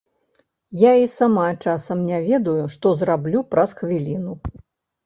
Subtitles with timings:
[0.89, 4.33] Я і сама часам не ведаю, што зраблю праз хвіліну.